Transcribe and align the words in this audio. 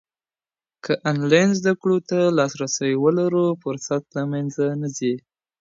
که 0.83 0.93
انلاین 1.11 1.49
زده 1.59 1.73
کړو 1.81 1.97
ته 2.09 2.17
لاسرسی 2.37 2.91
ولرو، 3.03 3.45
فرصت 3.63 4.03
له 4.15 4.21
منځه 4.31 4.65
نه 4.81 4.89
ځي. 4.97 5.13